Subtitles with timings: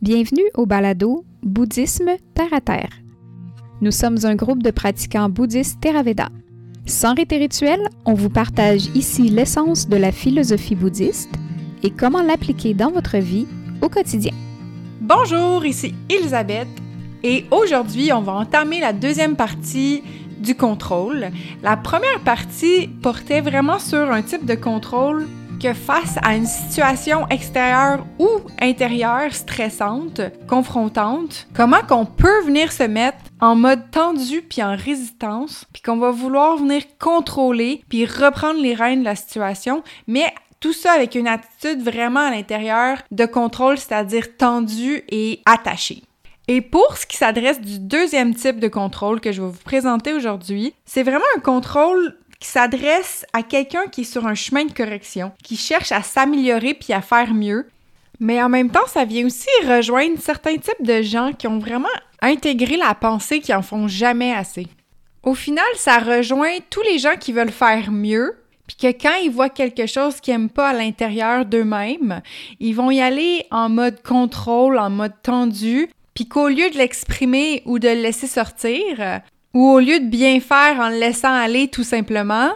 [0.00, 2.90] Bienvenue au balado Bouddhisme Terre à Terre.
[3.80, 6.28] Nous sommes un groupe de pratiquants bouddhistes Theravada.
[6.86, 11.34] Sans rite rituel, on vous partage ici l'essence de la philosophie bouddhiste
[11.82, 13.48] et comment l'appliquer dans votre vie
[13.82, 14.30] au quotidien.
[15.00, 16.68] Bonjour, ici Elisabeth
[17.24, 20.04] et aujourd'hui on va entamer la deuxième partie
[20.38, 21.32] du contrôle.
[21.64, 25.26] La première partie portait vraiment sur un type de contrôle
[25.58, 28.28] que face à une situation extérieure ou
[28.60, 35.64] intérieure stressante, confrontante, comment qu'on peut venir se mettre en mode tendu puis en résistance,
[35.72, 40.72] puis qu'on va vouloir venir contrôler puis reprendre les rênes de la situation, mais tout
[40.72, 46.02] ça avec une attitude vraiment à l'intérieur de contrôle, c'est-à-dire tendu et attaché.
[46.46, 50.14] Et pour ce qui s'adresse du deuxième type de contrôle que je vais vous présenter
[50.14, 54.72] aujourd'hui, c'est vraiment un contrôle qui s'adresse à quelqu'un qui est sur un chemin de
[54.72, 57.68] correction, qui cherche à s'améliorer puis à faire mieux.
[58.20, 61.88] Mais en même temps, ça vient aussi rejoindre certains types de gens qui ont vraiment
[62.20, 64.66] intégré la pensée qui en font jamais assez.
[65.22, 69.30] Au final, ça rejoint tous les gens qui veulent faire mieux, puis que quand ils
[69.30, 72.22] voient quelque chose qu'ils n'aiment pas à l'intérieur d'eux-mêmes,
[72.60, 77.62] ils vont y aller en mode contrôle, en mode tendu, puis qu'au lieu de l'exprimer
[77.64, 79.20] ou de le laisser sortir,
[79.54, 82.50] ou au lieu de bien faire en le laissant aller tout simplement,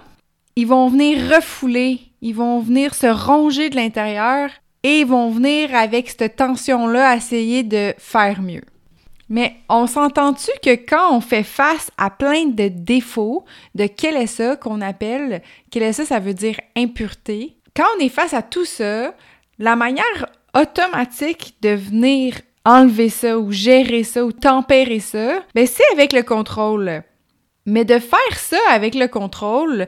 [0.57, 4.51] ils vont venir refouler, ils vont venir se ronger de l'intérieur
[4.83, 8.63] et ils vont venir avec cette tension-là essayer de faire mieux.
[9.29, 13.89] Mais on s'entend-tu que quand on fait face à plein de défauts, de
[14.27, 15.41] ça qu'on appelle,
[15.93, 19.15] ça, ça veut dire impureté, quand on est face à tout ça,
[19.59, 22.35] la manière automatique de venir
[22.65, 27.03] enlever ça ou gérer ça ou tempérer ça, ben c'est avec le contrôle.
[27.67, 29.87] Mais de faire ça avec le contrôle,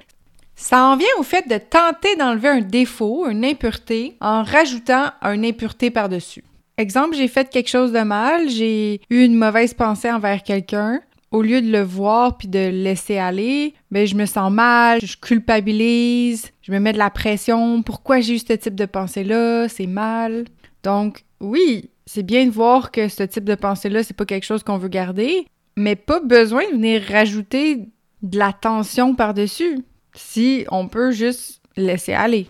[0.56, 5.44] ça en vient au fait de tenter d'enlever un défaut, une impureté, en rajoutant une
[5.44, 6.44] impureté par-dessus.
[6.76, 11.00] Exemple, j'ai fait quelque chose de mal, j'ai eu une mauvaise pensée envers quelqu'un.
[11.30, 15.00] Au lieu de le voir puis de le laisser aller, ben je me sens mal,
[15.00, 17.82] je culpabilise, je me mets de la pression.
[17.82, 19.68] Pourquoi j'ai eu ce type de pensée-là?
[19.68, 20.44] C'est mal.
[20.84, 24.62] Donc, oui, c'est bien de voir que ce type de pensée-là, c'est pas quelque chose
[24.62, 27.88] qu'on veut garder, mais pas besoin de venir rajouter
[28.22, 29.80] de la tension par-dessus
[30.14, 32.46] si on peut juste laisser aller.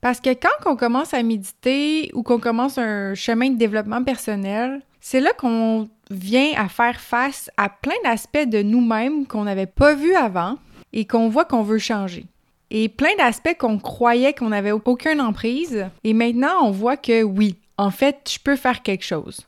[0.00, 4.80] Parce que quand on commence à méditer ou qu'on commence un chemin de développement personnel,
[4.98, 9.94] c'est là qu'on vient à faire face à plein d'aspects de nous-mêmes qu'on n'avait pas
[9.94, 10.56] vus avant
[10.94, 12.24] et qu'on voit qu'on veut changer.
[12.70, 15.86] Et plein d'aspects qu'on croyait qu'on n'avait aucune emprise.
[16.02, 19.46] Et maintenant, on voit que oui, en fait, je peux faire quelque chose.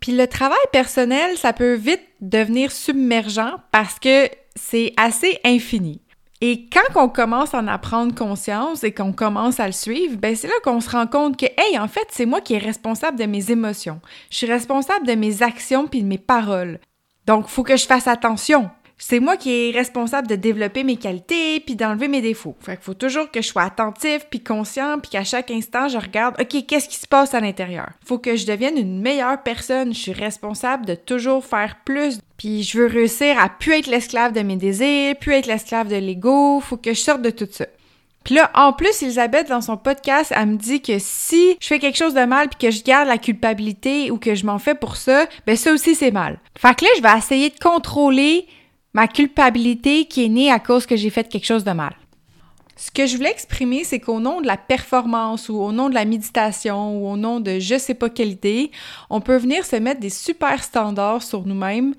[0.00, 6.00] Puis le travail personnel, ça peut vite devenir submergent parce que c'est assez infini.
[6.42, 10.36] Et quand on commence à en apprendre conscience et qu'on commence à le suivre, ben
[10.36, 13.18] c'est là qu'on se rend compte que, hey, en fait, c'est moi qui est responsable
[13.18, 14.00] de mes émotions.
[14.30, 16.78] Je suis responsable de mes actions puis de mes paroles.
[17.26, 21.60] Donc, faut que je fasse attention c'est moi qui est responsable de développer mes qualités
[21.60, 22.56] puis d'enlever mes défauts.
[22.60, 25.98] Fait qu'il faut toujours que je sois attentif puis conscient puis qu'à chaque instant je
[25.98, 27.90] regarde OK, qu'est-ce qui se passe à l'intérieur?
[28.04, 32.62] Faut que je devienne une meilleure personne, je suis responsable de toujours faire plus puis
[32.62, 36.60] je veux réussir à plus être l'esclave de mes désirs, plus être l'esclave de l'ego,
[36.60, 37.66] faut que je sorte de tout ça.
[38.26, 41.78] Puis là, en plus, Elisabeth, dans son podcast, elle me dit que si je fais
[41.78, 44.74] quelque chose de mal puis que je garde la culpabilité ou que je m'en fais
[44.74, 46.40] pour ça, ben ça aussi c'est mal.
[46.58, 48.48] Fait que là, je vais essayer de contrôler
[48.96, 51.94] ma culpabilité qui est née à cause que j'ai fait quelque chose de mal.
[52.76, 55.94] Ce que je voulais exprimer, c'est qu'au nom de la performance ou au nom de
[55.94, 58.70] la méditation ou au nom de je sais pas quelle idée,
[59.10, 61.94] on peut venir se mettre des super standards sur nous-mêmes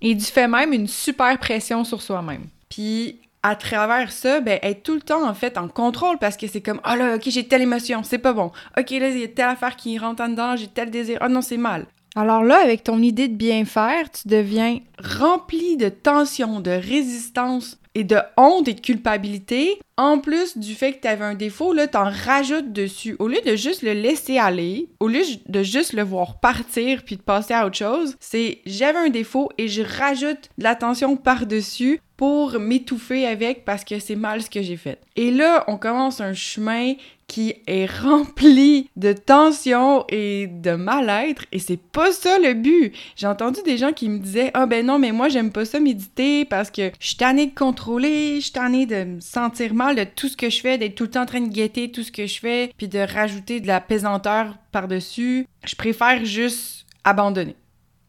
[0.00, 2.46] et du fait même une super pression sur soi-même.
[2.70, 6.46] Puis à travers ça, ben, être tout le temps en fait en contrôle parce que
[6.46, 8.52] c'est comme oh là, ok, j'ai telle émotion, c'est pas bon.
[8.78, 11.18] Ok, là, il y a telle affaire qui rentre en dedans, j'ai tel désir.
[11.22, 11.84] Oh non, c'est mal.
[12.14, 17.78] Alors là, avec ton idée de bien faire, tu deviens rempli de tension, de résistance
[17.94, 19.78] et de honte et de culpabilité.
[19.98, 23.16] En plus du fait que tu avais un défaut, là, t'en rajoutes dessus.
[23.18, 27.16] Au lieu de juste le laisser aller, au lieu de juste le voir partir puis
[27.16, 31.16] de passer à autre chose, c'est j'avais un défaut et je rajoute de la tension
[31.16, 35.00] par-dessus pour m'étouffer avec parce que c'est mal ce que j'ai fait.
[35.16, 36.94] Et là, on commence un chemin
[37.26, 42.92] qui est rempli de tension et de mal-être et c'est pas ça le but.
[43.16, 45.80] J'ai entendu des gens qui me disaient "Ah ben non, mais moi j'aime pas ça
[45.80, 49.81] méditer parce que je suis tannée de contrôler, je suis tannée de me sentir mal
[49.94, 52.02] de tout ce que je fais, d'être tout le temps en train de guetter tout
[52.02, 55.46] ce que je fais puis de rajouter de la pesanteur par-dessus.
[55.64, 57.56] Je préfère juste abandonner."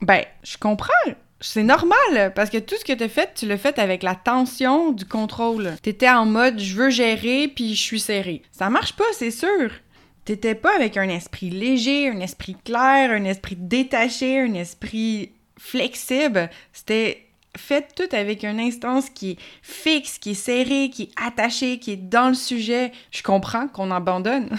[0.02, 0.94] Ben, je comprends
[1.44, 4.16] c'est normal, parce que tout ce que tu as fait, tu l'as fait avec la
[4.16, 5.74] tension du contrôle.
[5.84, 8.44] Tu étais en mode je veux gérer puis je suis serré.
[8.52, 9.72] Ça marche pas, c'est sûr.
[10.26, 16.50] T'étais pas avec un esprit léger, un esprit clair, un esprit détaché, un esprit flexible.
[16.72, 17.26] C'était
[17.58, 21.92] fait tout avec une instance qui est fixe, qui est serrée, qui est attachée, qui
[21.92, 22.92] est dans le sujet.
[23.12, 24.50] Je comprends qu'on abandonne.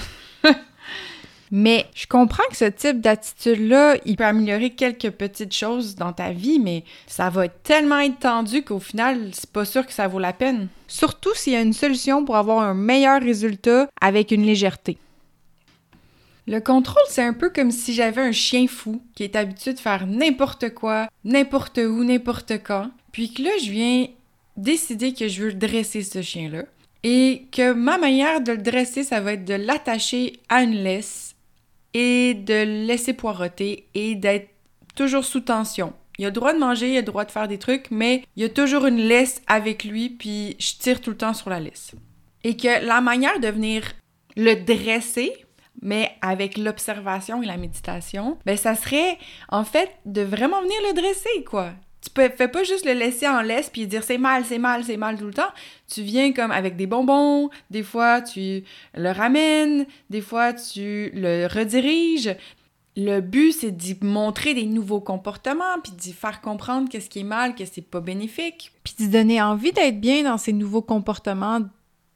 [1.50, 6.30] mais je comprends que ce type d'attitude-là, il peut améliorer quelques petites choses dans ta
[6.30, 10.18] vie, mais ça va tellement être tendu qu'au final, c'est pas sûr que ça vaut
[10.18, 10.68] la peine.
[10.88, 14.98] Surtout s'il y a une solution pour avoir un meilleur résultat avec une légèreté.
[16.46, 19.78] Le contrôle, c'est un peu comme si j'avais un chien fou qui est habitué de
[19.78, 24.06] faire n'importe quoi, n'importe où, n'importe quand, puis que là, je viens
[24.56, 26.64] décider que je veux dresser ce chien-là
[27.02, 31.34] et que ma manière de le dresser, ça va être de l'attacher à une laisse
[31.92, 34.48] et de le laisser poireauter et d'être
[34.94, 35.92] toujours sous tension.
[36.18, 38.24] Il a le droit de manger, il a le droit de faire des trucs, mais
[38.36, 41.50] il y a toujours une laisse avec lui, puis je tire tout le temps sur
[41.50, 41.92] la laisse.
[42.42, 43.82] Et que la manière de venir
[44.36, 45.32] le dresser,
[45.82, 49.18] mais avec l'observation et la méditation, ben ça serait
[49.48, 51.72] en fait de vraiment venir le dresser, quoi.
[52.00, 54.84] Tu peux, fais pas juste le laisser en laisse puis dire c'est mal, c'est mal,
[54.84, 55.52] c'est mal tout le temps.
[55.88, 58.62] Tu viens comme avec des bonbons, des fois tu
[58.94, 62.36] le ramènes, des fois tu le rediriges.
[62.96, 67.24] Le but, c'est d'y montrer des nouveaux comportements, puis d'y faire comprendre qu'est-ce qui est
[67.24, 68.70] mal, qu'est-ce qui est pas bénéfique.
[68.84, 71.60] Puis d'y donner envie d'être bien dans ces nouveaux comportements,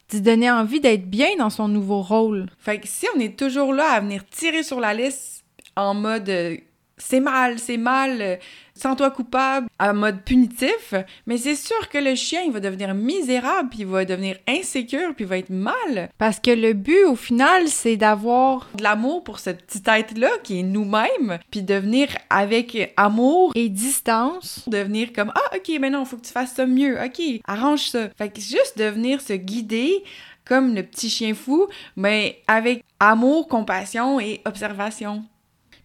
[0.08, 2.46] d'y donner envie d'être bien dans son nouveau rôle.
[2.58, 5.44] Fait que si on est toujours là à venir tirer sur la liste
[5.76, 6.56] en mode euh,
[6.98, 8.36] c'est mal, c'est mal, euh,
[8.74, 10.94] sens-toi coupable, en mode punitif,
[11.26, 15.14] mais c'est sûr que le chien, il va devenir misérable, puis il va devenir insécure,
[15.14, 16.10] puis il va être mal.
[16.18, 20.60] Parce que le but, au final, c'est d'avoir de l'amour pour cette petite tête-là, qui
[20.60, 25.90] est nous-mêmes, puis de venir avec amour et distance, de venir comme «Ah, ok, mais
[25.90, 29.20] non, faut que tu fasses ça mieux, ok, arrange ça.» Fait que juste de venir
[29.20, 30.02] se guider
[30.44, 35.24] comme le petit chien fou, mais avec amour, compassion et observation.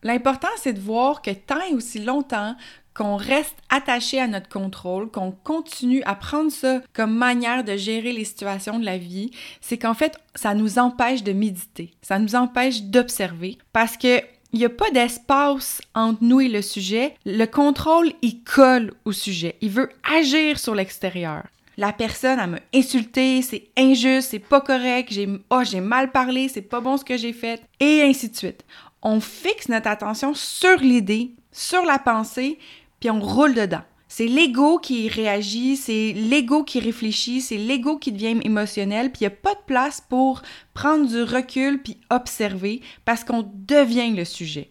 [0.03, 2.55] L'important, c'est de voir que tant et aussi longtemps
[2.93, 8.11] qu'on reste attaché à notre contrôle, qu'on continue à prendre ça comme manière de gérer
[8.11, 12.35] les situations de la vie, c'est qu'en fait, ça nous empêche de méditer, ça nous
[12.35, 14.21] empêche d'observer parce que
[14.51, 17.15] il n'y a pas d'espace entre nous et le sujet.
[17.25, 19.55] Le contrôle, il colle au sujet.
[19.61, 21.41] Il veut agir sur l'extérieur.
[21.75, 26.49] La personne, elle m'a insulté, c'est injuste, c'est pas correct, j'ai oh, j'ai mal parlé,
[26.49, 28.63] c'est pas bon ce que j'ai fait, et ainsi de suite
[29.03, 32.57] on fixe notre attention sur l'idée, sur la pensée,
[32.99, 33.83] puis on roule dedans.
[34.07, 39.23] C'est l'ego qui réagit, c'est l'ego qui réfléchit, c'est l'ego qui devient émotionnel, puis il
[39.23, 44.23] n'y a pas de place pour prendre du recul puis observer parce qu'on devient le
[44.23, 44.69] sujet.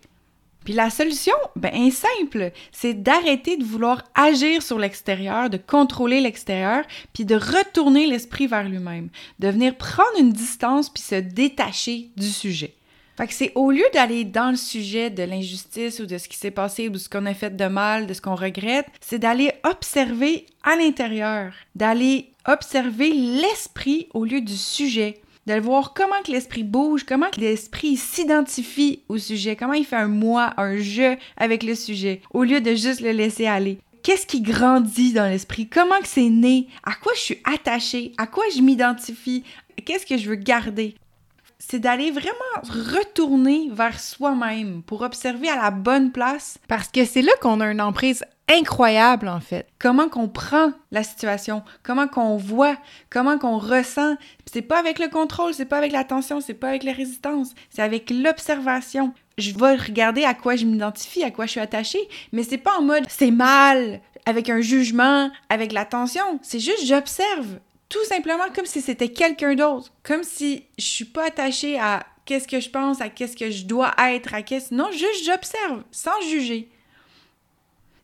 [0.64, 6.20] Puis la solution, ben, est simple, c'est d'arrêter de vouloir agir sur l'extérieur, de contrôler
[6.20, 9.08] l'extérieur, puis de retourner l'esprit vers lui-même,
[9.40, 12.76] de venir prendre une distance puis se détacher du sujet.
[13.16, 16.36] Fait que c'est au lieu d'aller dans le sujet de l'injustice ou de ce qui
[16.36, 19.18] s'est passé ou de ce qu'on a fait de mal, de ce qu'on regrette, c'est
[19.18, 26.32] d'aller observer à l'intérieur, d'aller observer l'esprit au lieu du sujet, de voir comment que
[26.32, 31.16] l'esprit bouge, comment que l'esprit s'identifie au sujet, comment il fait un moi, un je
[31.36, 33.78] avec le sujet, au lieu de juste le laisser aller.
[34.02, 35.68] Qu'est-ce qui grandit dans l'esprit?
[35.68, 36.66] Comment que c'est né?
[36.82, 38.12] À quoi je suis attachée?
[38.18, 39.44] À quoi je m'identifie?
[39.84, 40.96] Qu'est-ce que je veux garder?
[41.72, 42.34] C'est d'aller vraiment
[42.68, 47.72] retourner vers soi-même pour observer à la bonne place parce que c'est là qu'on a
[47.72, 49.66] une emprise incroyable en fait.
[49.78, 52.76] Comment qu'on prend la situation, comment qu'on voit,
[53.08, 54.16] comment qu'on ressent.
[54.52, 57.80] C'est pas avec le contrôle, c'est pas avec l'attention, c'est pas avec la résistance, c'est
[57.80, 59.14] avec l'observation.
[59.38, 62.76] Je vais regarder à quoi je m'identifie, à quoi je suis attachée, mais c'est pas
[62.78, 67.60] en mode c'est mal, avec un jugement, avec l'attention, c'est juste j'observe
[67.92, 72.48] tout simplement comme si c'était quelqu'un d'autre, comme si je suis pas attachée à qu'est-ce
[72.48, 76.18] que je pense, à qu'est-ce que je dois être, à qu'est-ce non, juste j'observe sans
[76.30, 76.70] juger.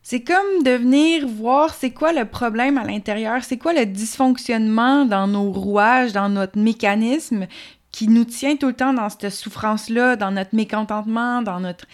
[0.03, 5.05] C'est comme de venir voir c'est quoi le problème à l'intérieur, c'est quoi le dysfonctionnement
[5.05, 7.47] dans nos rouages, dans notre mécanisme
[7.91, 11.85] qui nous tient tout le temps dans cette souffrance-là, dans notre mécontentement, dans notre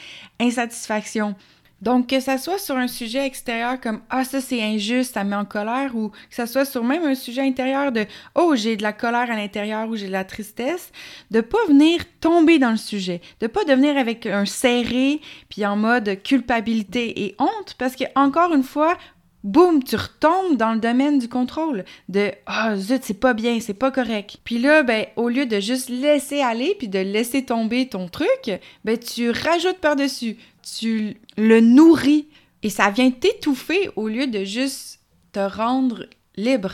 [0.42, 1.34] insatisfaction.
[1.82, 5.36] Donc, que ça soit sur un sujet extérieur comme Ah, ça c'est injuste, ça met
[5.36, 8.84] en colère, ou que ça soit sur même un sujet intérieur de Oh, j'ai de
[8.84, 10.92] la colère à l'intérieur ou j'ai de la tristesse,
[11.32, 15.76] de pas venir tomber dans le sujet, de pas devenir avec un serré puis en
[15.76, 18.98] mode culpabilité et honte, parce que encore une fois,
[19.46, 23.76] boum, tu retombes dans le domaine du contrôle, de ah zut, c'est pas bien, c'est
[23.76, 24.38] pas correct.
[24.44, 28.52] Puis là, ben, au lieu de juste laisser aller puis de laisser tomber ton truc,
[28.84, 32.28] ben, tu rajoutes par-dessus tu le nourris
[32.64, 35.00] et ça vient t'étouffer au lieu de juste
[35.32, 36.74] te rendre libre.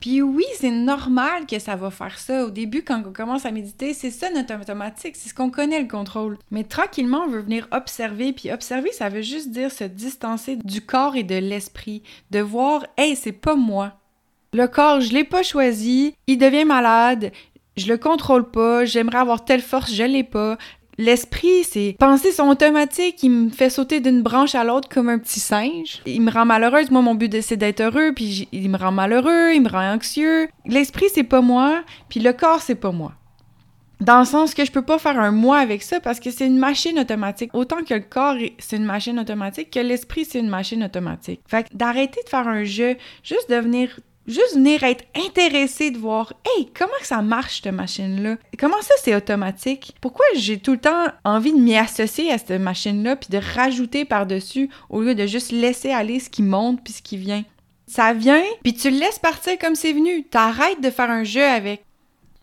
[0.00, 2.46] Puis oui, c'est normal que ça va faire ça.
[2.46, 5.82] Au début, quand on commence à méditer, c'est ça notre automatique, c'est ce qu'on connaît
[5.82, 6.38] le contrôle.
[6.50, 10.80] Mais tranquillement, on veut venir observer, puis observer, ça veut juste dire se distancer du
[10.80, 13.92] corps et de l'esprit, de voir, hey, c'est pas moi.
[14.54, 17.30] Le corps, je l'ai pas choisi, il devient malade,
[17.76, 20.56] je le contrôle pas, j'aimerais avoir telle force, je l'ai pas.
[20.98, 25.18] L'esprit, c'est penser son automatique, il me fait sauter d'une branche à l'autre comme un
[25.18, 26.02] petit singe.
[26.06, 26.90] Il me rend malheureuse.
[26.90, 30.48] Moi, mon but, c'est d'être heureux, puis il me rend malheureux, il me rend anxieux.
[30.66, 33.12] L'esprit, c'est pas moi, puis le corps, c'est pas moi.
[34.00, 36.46] Dans le sens que je peux pas faire un moi avec ça parce que c'est
[36.46, 37.50] une machine automatique.
[37.52, 41.40] Autant que le corps, c'est une machine automatique, que l'esprit, c'est une machine automatique.
[41.46, 46.70] Fait d'arrêter de faire un jeu, juste devenir Juste venir être intéressé de voir, hey,
[46.76, 48.36] comment ça marche cette machine-là?
[48.58, 49.96] Comment ça c'est automatique?
[50.00, 54.04] Pourquoi j'ai tout le temps envie de m'y associer à cette machine-là puis de rajouter
[54.04, 57.44] par-dessus au lieu de juste laisser aller ce qui monte puis ce qui vient?
[57.86, 60.22] Ça vient, puis tu le laisses partir comme c'est venu.
[60.24, 61.84] T'arrêtes de faire un jeu avec.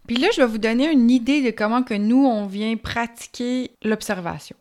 [0.07, 3.71] Puis là, je vais vous donner une idée de comment que nous, on vient pratiquer
[3.83, 4.55] l'observation.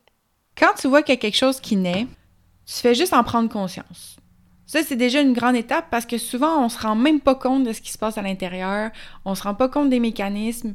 [0.56, 2.06] Quand tu vois qu'il y a quelque chose qui naît,
[2.66, 4.16] tu fais juste en prendre conscience.
[4.66, 7.62] Ça, c'est déjà une grande étape parce que souvent, on se rend même pas compte
[7.62, 8.90] de ce qui se passe à l'intérieur,
[9.24, 10.74] on se rend pas compte des mécanismes,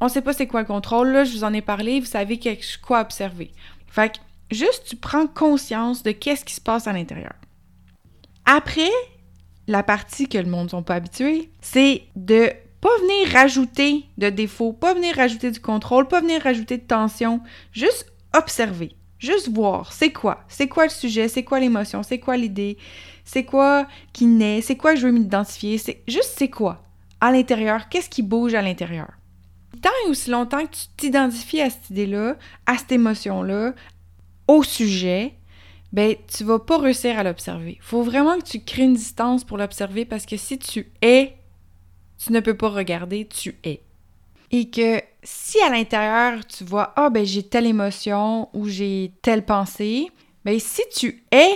[0.00, 1.08] on sait pas c'est quoi le contrôle.
[1.08, 2.40] Là, je vous en ai parlé, vous savez
[2.82, 3.52] quoi observer.
[3.86, 4.18] Fait que
[4.50, 7.34] juste, tu prends conscience de qu'est-ce qui se passe à l'intérieur.
[8.44, 8.90] Après,
[9.68, 14.30] la partie que le monde ne sont pas habitués, c'est de pas venir rajouter de
[14.30, 17.40] défauts, pas venir rajouter du contrôle, pas venir rajouter de tension,
[17.72, 18.96] juste observer.
[19.18, 20.44] Juste voir, c'est quoi?
[20.48, 21.26] C'est quoi le sujet?
[21.26, 22.04] C'est quoi l'émotion?
[22.04, 22.78] C'est quoi l'idée?
[23.28, 24.62] C'est quoi qui naît?
[24.62, 25.76] C'est quoi je veux m'identifier?
[25.76, 26.82] C'est juste c'est quoi?
[27.20, 29.10] À l'intérieur, qu'est-ce qui bouge à l'intérieur?
[29.82, 33.74] Tant et aussi longtemps que tu t'identifies à cette idée-là, à cette émotion-là,
[34.46, 35.34] au sujet,
[35.92, 37.76] ben tu vas pas réussir à l'observer.
[37.82, 41.36] Faut vraiment que tu crées une distance pour l'observer parce que si tu es,
[42.16, 43.82] tu ne peux pas regarder, tu es.
[44.52, 49.44] Et que si à l'intérieur tu vois ah ben j'ai telle émotion ou j'ai telle
[49.44, 50.08] pensée,
[50.46, 51.50] ben si tu es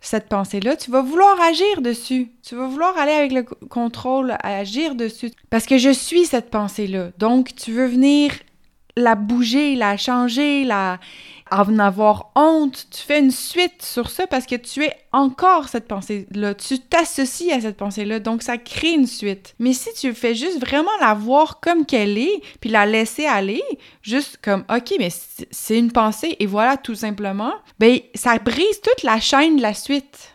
[0.00, 2.30] cette pensée-là, tu vas vouloir agir dessus.
[2.42, 5.30] Tu vas vouloir aller avec le contrôle, agir dessus.
[5.50, 7.10] Parce que je suis cette pensée-là.
[7.18, 8.32] Donc, tu veux venir
[8.96, 10.98] la bouger, la changer, la
[11.50, 12.86] en avoir honte.
[12.90, 16.54] Tu fais une suite sur ça parce que tu es encore cette pensée-là.
[16.54, 18.18] Tu t'associes à cette pensée-là.
[18.18, 19.54] Donc, ça crée une suite.
[19.58, 23.62] Mais si tu fais juste vraiment la voir comme qu'elle est, puis la laisser aller,
[24.02, 25.10] juste comme, OK, mais
[25.50, 29.74] c'est une pensée et voilà, tout simplement, ben, ça brise toute la chaîne de la
[29.74, 30.34] suite.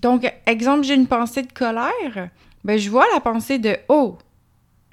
[0.00, 2.28] Donc, exemple, j'ai une pensée de colère.
[2.62, 4.18] Ben, je vois la pensée de, oh,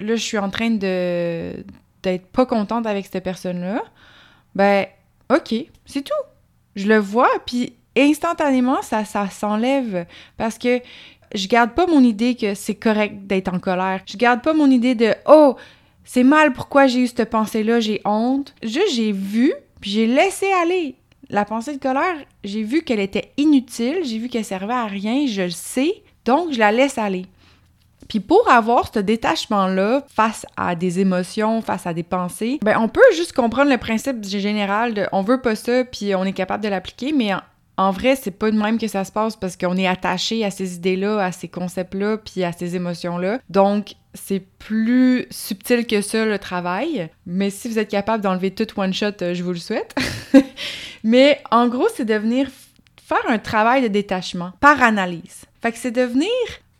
[0.00, 1.64] là, je suis en train de
[2.02, 3.80] d'être pas contente avec cette personne-là,
[4.54, 4.86] ben,
[5.34, 5.54] OK,
[5.86, 6.12] c'est tout.
[6.76, 10.80] Je le vois, puis instantanément, ça, s'enlève parce que
[11.34, 14.02] je garde pas mon idée que c'est correct d'être en colère.
[14.06, 15.56] Je garde pas mon idée de oh,
[16.04, 18.54] c'est mal pourquoi j'ai eu cette pensée-là, j'ai honte.
[18.62, 20.96] Juste j'ai vu, puis j'ai laissé aller.
[21.30, 25.26] La pensée de colère, j'ai vu qu'elle était inutile, j'ai vu qu'elle servait à rien,
[25.26, 27.24] je le sais, donc je la laisse aller.
[28.12, 32.86] Puis pour avoir ce détachement-là face à des émotions, face à des pensées, ben on
[32.86, 36.62] peut juste comprendre le principe général de on veut pas ça, puis on est capable
[36.62, 37.30] de l'appliquer, mais
[37.78, 40.50] en, vrai, c'est pas de même que ça se passe parce qu'on est attaché à
[40.50, 43.38] ces idées-là, à ces concepts-là, puis à ces émotions-là.
[43.48, 48.66] Donc, c'est plus subtil que ça le travail, mais si vous êtes capable d'enlever tout
[48.78, 49.94] one shot, euh, je vous le souhaite.
[51.02, 52.50] mais en gros, c'est de venir
[52.98, 55.46] faire un travail de détachement par analyse.
[55.62, 56.28] Fait que c'est de venir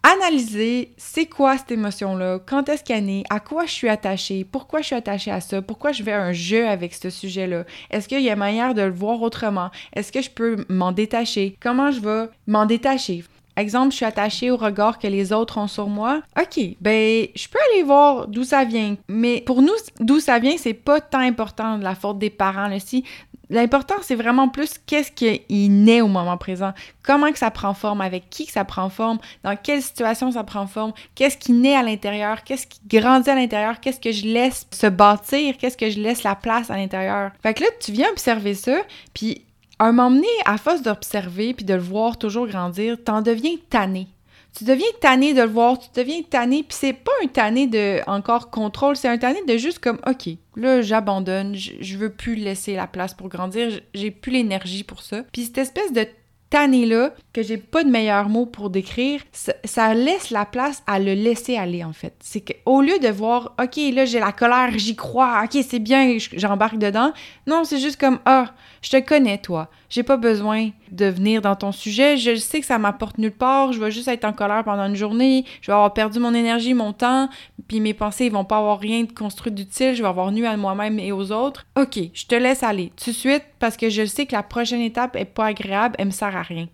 [0.02, 4.80] analyser c'est quoi cette émotion-là, quand est-ce qu'elle est, à quoi je suis attachée, pourquoi
[4.80, 7.64] je suis attachée à ça, pourquoi je fais un jeu avec ce sujet-là.
[7.90, 9.70] Est-ce qu'il y a manière de le voir autrement?
[9.94, 11.56] Est-ce que je peux m'en détacher?
[11.60, 13.24] Comment je vais m'en détacher?
[13.56, 16.22] Exemple, je suis attachée au regard que les autres ont sur moi.
[16.40, 18.96] OK, ben, je peux aller voir d'où ça vient.
[19.08, 22.66] Mais pour nous, d'où ça vient, c'est pas tant important de la faute des parents.
[22.66, 22.80] Là.
[22.80, 23.04] Si
[23.52, 28.00] L'important, c'est vraiment plus qu'est-ce qui naît au moment présent, comment que ça prend forme,
[28.00, 31.76] avec qui que ça prend forme, dans quelle situation ça prend forme, qu'est-ce qui naît
[31.76, 35.90] à l'intérieur, qu'est-ce qui grandit à l'intérieur, qu'est-ce que je laisse se bâtir, qu'est-ce que
[35.90, 37.30] je laisse la place à l'intérieur.
[37.42, 38.78] Fait que là, tu viens observer ça,
[39.12, 39.44] puis
[39.78, 44.08] un moment donné, à force d'observer puis de le voir toujours grandir, t'en deviens tanné
[44.56, 48.00] tu deviens tanné de le voir, tu deviens tanné, puis c'est pas un tanné de
[48.06, 52.74] encore contrôle, c'est un tanné de juste comme OK, là j'abandonne, je, veux plus laisser
[52.74, 55.22] la place pour grandir, j'ai plus l'énergie pour ça.
[55.32, 56.06] Puis cette espèce de
[56.50, 60.98] tanné là que j'ai pas de meilleur mot pour décrire, ça, laisse la place à
[60.98, 62.14] le laisser aller en fait.
[62.20, 66.18] C'est qu'au lieu de voir OK, là j'ai la colère, j'y crois, OK, c'est bien,
[66.34, 67.14] j'embarque dedans.
[67.46, 69.70] Non, c'est juste comme ah, Je te connais, toi.
[69.88, 72.16] J'ai pas besoin de venir dans ton sujet.
[72.16, 73.72] Je sais que ça m'apporte nulle part.
[73.72, 75.44] Je vais juste être en colère pendant une journée.
[75.60, 77.28] Je vais avoir perdu mon énergie, mon temps,
[77.68, 79.94] puis mes pensées, ils vont pas avoir rien de construit d'utile.
[79.94, 81.64] Je vais avoir nu à moi-même et aux autres.
[81.76, 84.80] OK, je te laisse aller tout de suite parce que je sais que la prochaine
[84.80, 86.68] étape est pas agréable, elle me sert à rien.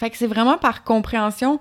[0.00, 1.58] Fait que c'est vraiment par compréhension,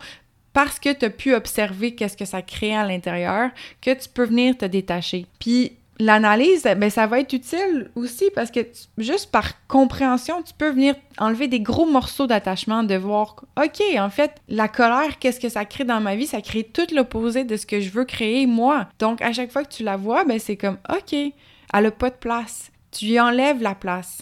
[0.58, 4.26] parce que tu as pu observer qu'est-ce que ça crée à l'intérieur, que tu peux
[4.26, 5.28] venir te détacher.
[5.38, 8.60] Puis l'analyse, ben, ça va être utile aussi parce que
[8.98, 14.10] juste par compréhension, tu peux venir enlever des gros morceaux d'attachement, de voir, OK, en
[14.10, 16.28] fait, la colère, qu'est-ce que ça crée dans ma vie?
[16.28, 18.88] Ça crée tout l'opposé de ce que je veux créer moi.
[19.00, 22.10] Donc, à chaque fois que tu la vois, ben, c'est comme, OK, elle n'a pas
[22.10, 22.72] de place.
[22.92, 24.20] Tu y enlèves la place.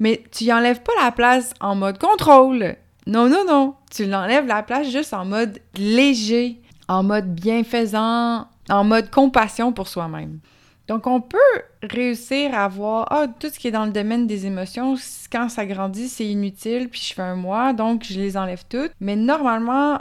[0.00, 2.76] Mais tu y enlèves pas la place en mode contrôle.
[3.06, 3.74] Non, non, non.
[3.90, 9.88] Tu l'enlèves la place juste en mode léger, en mode bienfaisant, en mode compassion pour
[9.88, 10.40] soi-même.
[10.88, 11.38] Donc, on peut
[11.82, 14.96] réussir à voir, ah, tout ce qui est dans le domaine des émotions,
[15.30, 18.92] quand ça grandit, c'est inutile, puis je fais un mois, donc je les enlève toutes.
[18.98, 19.98] Mais normalement,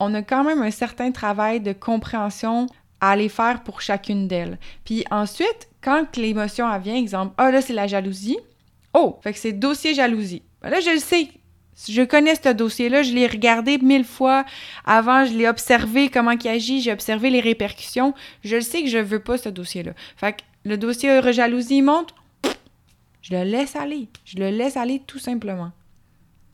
[0.00, 2.66] on a quand même un certain travail de compréhension
[3.00, 4.58] à aller faire pour chacune d'elles.
[4.84, 8.38] Puis ensuite, quand l'émotion vient, exemple, ah, là, c'est la jalousie.
[8.94, 10.42] Oh, fait que c'est dossier jalousie.
[10.62, 11.28] Ben là, je le sais,
[11.88, 14.44] je connais ce dossier-là, je l'ai regardé mille fois
[14.84, 18.14] avant, je l'ai observé comment il agit, j'ai observé les répercussions.
[18.44, 19.92] Je sais que je veux pas ce dossier-là.
[20.16, 22.14] Fait que le dossier jalousie monte,
[23.22, 24.08] je le laisse aller.
[24.24, 25.70] Je le laisse aller tout simplement.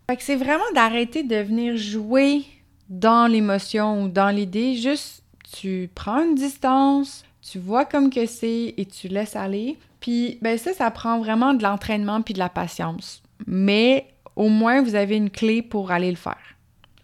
[0.09, 2.45] Fait que c'est vraiment d'arrêter de venir jouer
[2.89, 4.77] dans l'émotion ou dans l'idée.
[4.77, 9.77] Juste, tu prends une distance, tu vois comme que c'est et tu laisses aller.
[10.01, 13.23] Puis, ben ça, ça prend vraiment de l'entraînement puis de la patience.
[13.47, 14.07] Mais
[14.39, 16.39] au moins vous avez une clé pour aller le faire.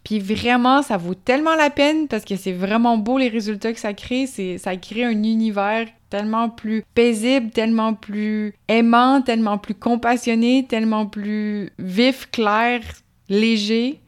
[0.04, 3.80] Puis vraiment, ça vaut tellement la peine parce que c'est vraiment beau les résultats que
[3.80, 4.26] ça crée.
[4.26, 11.06] C'est, ça crée un univers tellement plus paisible, tellement plus aimant, tellement plus compassionné, tellement
[11.06, 12.80] plus vif, clair,
[13.28, 14.00] léger.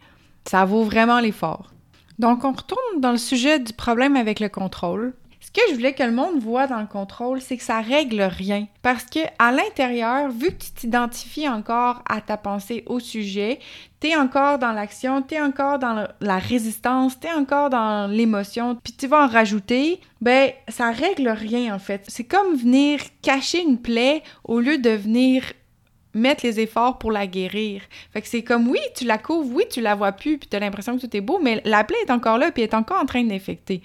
[0.44, 1.72] Ça vaut vraiment l'effort.
[2.18, 5.14] Donc, on retourne dans le sujet du problème avec le contrôle
[5.56, 8.66] que je voulais que le monde voit dans le contrôle, c'est que ça règle rien.
[8.82, 13.58] Parce que à l'intérieur, vu que tu t'identifies encore à ta pensée au sujet,
[14.00, 18.10] tu es encore dans l'action, tu es encore dans la résistance, tu es encore dans
[18.10, 22.04] l'émotion, puis tu vas en rajouter, ben ça règle rien en fait.
[22.08, 25.42] C'est comme venir cacher une plaie au lieu de venir
[26.12, 27.82] mettre les efforts pour la guérir.
[28.12, 30.56] Fait que c'est comme oui, tu la couvres, oui, tu la vois plus, puis tu
[30.56, 33.00] as l'impression que tout est beau, mais la plaie est encore là, puis est encore
[33.00, 33.82] en train d'infecter.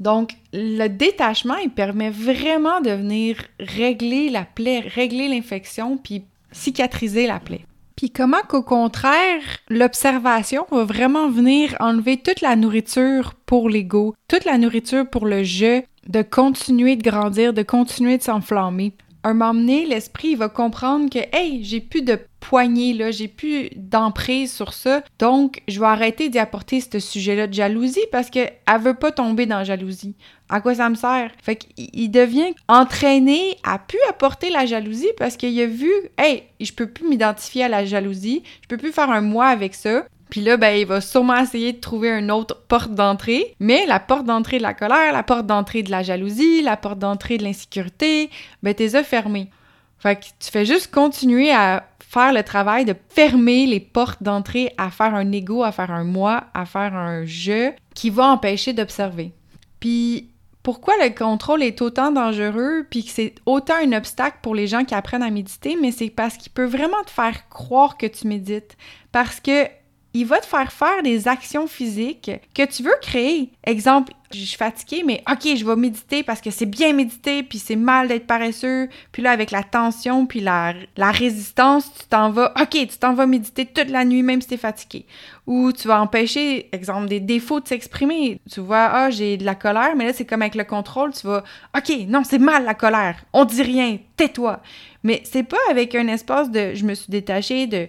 [0.00, 7.26] Donc, le détachement, il permet vraiment de venir régler la plaie, régler l'infection, puis cicatriser
[7.26, 7.64] la plaie.
[7.96, 14.44] Puis comment qu'au contraire, l'observation va vraiment venir enlever toute la nourriture pour l'ego, toute
[14.44, 18.92] la nourriture pour le jeu, de continuer de grandir, de continuer de s'enflammer
[19.28, 23.68] un moment donné, l'esprit va comprendre que, hey, j'ai plus de poignée, là, j'ai plus
[23.74, 28.52] d'emprise sur ça, donc je vais arrêter d'y apporter ce sujet-là de jalousie parce qu'elle
[28.80, 30.14] veut pas tomber dans la jalousie.
[30.48, 31.30] À quoi ça me sert?
[31.42, 36.72] Fait qu'il devient entraîné à plus apporter la jalousie parce qu'il a vu, hey, je
[36.72, 40.06] peux plus m'identifier à la jalousie, je peux plus faire un moi avec ça.
[40.30, 43.54] Puis là, ben, il va sûrement essayer de trouver une autre porte d'entrée.
[43.60, 46.98] Mais la porte d'entrée de la colère, la porte d'entrée de la jalousie, la porte
[46.98, 48.30] d'entrée de l'insécurité,
[48.62, 49.50] ben, t'es as fermées.
[49.98, 54.72] Fait que tu fais juste continuer à faire le travail de fermer les portes d'entrée,
[54.78, 58.72] à faire un ego, à faire un moi, à faire un je qui va empêcher
[58.72, 59.32] d'observer.
[59.80, 60.30] Puis
[60.62, 64.84] pourquoi le contrôle est autant dangereux puis que c'est autant un obstacle pour les gens
[64.84, 68.26] qui apprennent à méditer, mais c'est parce qu'il peut vraiment te faire croire que tu
[68.26, 68.76] médites.
[69.10, 69.66] Parce que
[70.14, 73.50] il va te faire faire des actions physiques que tu veux créer.
[73.64, 77.58] Exemple, je suis fatiguée, mais OK, je vais méditer parce que c'est bien méditer, puis
[77.58, 78.88] c'est mal d'être paresseux.
[79.12, 83.14] Puis là, avec la tension, puis la, la résistance, tu t'en vas, OK, tu t'en
[83.14, 85.06] vas méditer toute la nuit, même si t'es fatigué.
[85.46, 88.40] Ou tu vas empêcher, exemple, des défauts de s'exprimer.
[88.50, 91.26] Tu vois, ah, j'ai de la colère, mais là, c'est comme avec le contrôle, tu
[91.26, 91.44] vas,
[91.76, 94.60] OK, non, c'est mal la colère, on dit rien, tais-toi.
[95.04, 97.88] Mais c'est pas avec un espace de je me suis détachée, de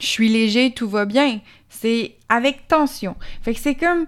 [0.00, 1.40] je suis léger, tout va bien.
[1.68, 3.16] C'est avec tension.
[3.42, 4.06] Fait que c'est comme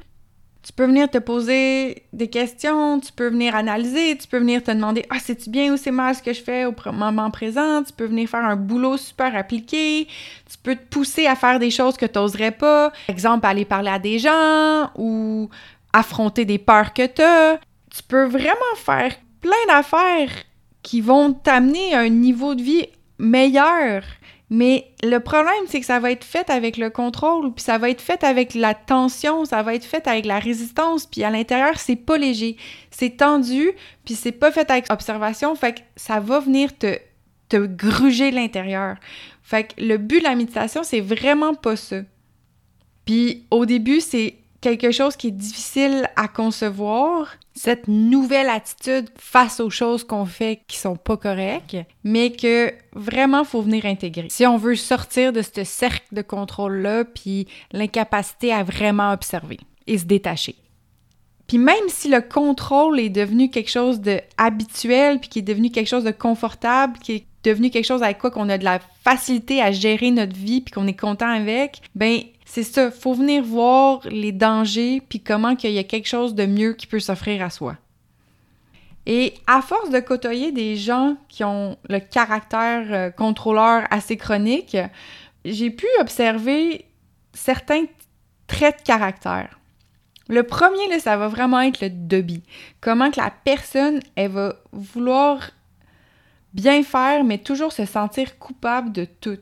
[0.62, 4.70] tu peux venir te poser des questions, tu peux venir analyser, tu peux venir te
[4.70, 7.82] demander Ah, c'est-tu bien ou c'est mal ce que je fais au moment présent?
[7.82, 10.06] Tu peux venir faire un boulot super appliqué,
[10.50, 12.92] tu peux te pousser à faire des choses que tu n'oserais pas.
[13.08, 15.48] Exemple, aller parler à des gens ou
[15.92, 17.58] affronter des peurs que tu as.
[17.90, 20.30] Tu peux vraiment faire plein d'affaires
[20.82, 22.86] qui vont t'amener à un niveau de vie
[23.18, 24.02] meilleur
[24.50, 27.88] mais le problème, c'est que ça va être fait avec le contrôle, puis ça va
[27.88, 31.78] être fait avec la tension, ça va être fait avec la résistance, puis à l'intérieur,
[31.78, 32.56] c'est pas léger.
[32.90, 33.70] C'est tendu,
[34.04, 36.98] puis c'est pas fait avec observation, fait que ça va venir te
[37.52, 38.96] gruger l'intérieur.
[39.42, 42.02] Fait que le but de la méditation, c'est vraiment pas ça.
[43.04, 49.60] Puis au début, c'est quelque chose qui est difficile à concevoir, cette nouvelle attitude face
[49.60, 54.28] aux choses qu'on fait qui sont pas correctes, mais que vraiment faut venir intégrer.
[54.30, 59.98] Si on veut sortir de ce cercle de contrôle-là, puis l'incapacité à vraiment observer et
[59.98, 60.56] se détacher.
[61.46, 65.70] Puis même si le contrôle est devenu quelque chose de habituel, puis qui est devenu
[65.70, 68.78] quelque chose de confortable, qui est devenu quelque chose avec quoi qu'on a de la
[69.02, 72.20] facilité à gérer notre vie, puis qu'on est content avec, ben
[72.52, 76.46] c'est ça, faut venir voir les dangers puis comment qu'il y a quelque chose de
[76.46, 77.76] mieux qui peut s'offrir à soi.
[79.06, 84.76] Et à force de côtoyer des gens qui ont le caractère euh, contrôleur assez chronique,
[85.44, 86.86] j'ai pu observer
[87.34, 87.84] certains
[88.48, 89.60] traits de caractère.
[90.28, 92.42] Le premier, là, ça va vraiment être le debit.
[92.80, 95.52] Comment que la personne, elle va vouloir
[96.52, 99.38] bien faire, mais toujours se sentir coupable de tout.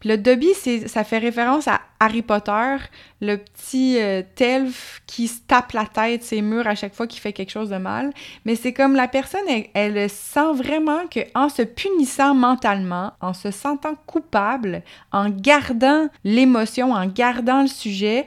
[0.00, 0.48] Puis le Dobby,
[0.86, 2.76] ça fait référence à Harry Potter,
[3.20, 7.20] le petit euh, Telf qui se tape la tête ses murs à chaque fois qu'il
[7.20, 8.12] fait quelque chose de mal.
[8.44, 9.40] Mais c'est comme la personne,
[9.74, 16.92] elle, sent vraiment que en se punissant mentalement, en se sentant coupable, en gardant l'émotion,
[16.92, 18.26] en gardant le sujet,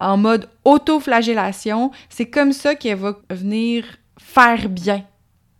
[0.00, 3.84] en mode auto-flagellation, c'est comme ça qu'elle va venir
[4.18, 5.04] faire bien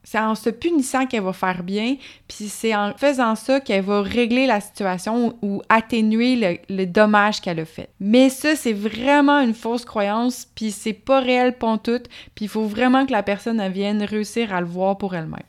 [0.05, 1.97] c'est en se punissant qu'elle va faire bien,
[2.29, 7.61] puis c'est en faisant ça qu'elle va régler la situation ou atténuer le, dommage qu'elle
[7.61, 7.89] a fait.
[7.99, 12.03] Mais ça, c'est vraiment une fausse croyance, puis c'est pas réel tout,
[12.35, 15.41] puis il faut vraiment que la personne vienne réussir à le voir pour elle-même.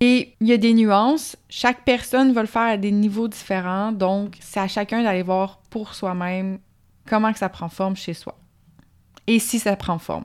[0.00, 3.92] Et il y a des nuances, chaque personne va le faire à des niveaux différents,
[3.92, 6.58] donc c'est à chacun d'aller voir pour soi-même
[7.08, 8.36] comment ça prend forme chez soi.
[9.26, 10.24] Et si ça prend forme.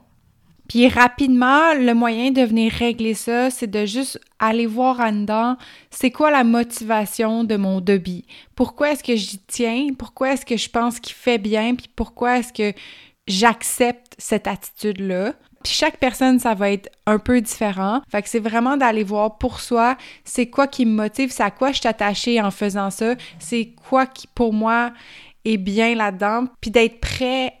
[0.68, 5.56] Puis rapidement, le moyen de venir régler ça, c'est de juste aller voir en dedans,
[5.90, 8.26] c'est quoi la motivation de mon debit?
[8.54, 9.88] Pourquoi est-ce que j'y tiens?
[9.98, 11.74] Pourquoi est-ce que je pense qu'il fait bien?
[11.74, 12.78] Puis pourquoi est-ce que
[13.26, 15.32] j'accepte cette attitude-là?
[15.64, 18.02] Puis chaque personne, ça va être un peu différent.
[18.10, 21.50] Fait que c'est vraiment d'aller voir pour soi, c'est quoi qui me motive, c'est à
[21.50, 24.92] quoi je suis attachée en faisant ça, c'est quoi qui pour moi
[25.44, 27.54] est bien là-dedans, puis d'être prêt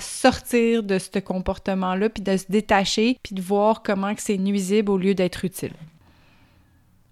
[0.00, 4.98] sortir de ce comportement-là, puis de se détacher, puis de voir comment c'est nuisible au
[4.98, 5.72] lieu d'être utile.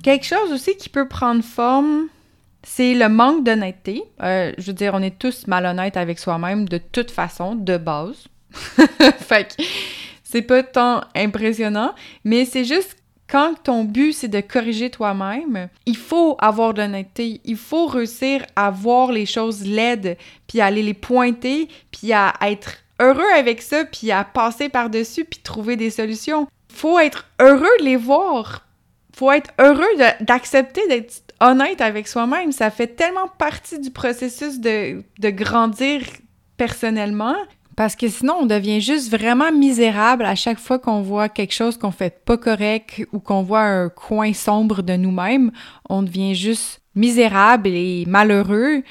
[0.03, 2.09] Quelque chose aussi qui peut prendre forme,
[2.65, 4.03] c'est le manque d'honnêteté.
[4.23, 8.29] Euh, je veux dire, on est tous malhonnêtes avec soi-même de toute façon, de base.
[9.19, 9.63] fait que
[10.25, 12.97] c'est pas tant impressionnant, mais c'est juste
[13.33, 18.45] quand ton but c'est de corriger toi-même, il faut avoir de l'honnêteté, il faut réussir
[18.57, 23.87] à voir les choses laides, puis aller les pointer, puis à être heureux avec ça,
[23.87, 26.47] puis à passer par-dessus, puis trouver des solutions.
[26.69, 28.67] Faut être heureux de les voir.
[29.17, 32.53] Faut être heureux d'accepter d'être honnête avec soi-même.
[32.53, 36.03] Ça fait tellement partie du processus de, de grandir
[36.59, 37.37] personnellement
[37.83, 41.77] parce que sinon, on devient juste vraiment misérable à chaque fois qu'on voit quelque chose
[41.77, 45.51] qu'on fait pas correct ou qu'on voit un coin sombre de nous-mêmes.
[45.91, 48.85] On devient juste misérable et malheureux.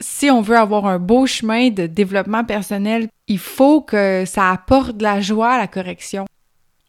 [0.00, 4.96] Si on veut avoir un beau chemin de développement personnel, il faut que ça apporte
[4.96, 6.24] de la joie à la correction.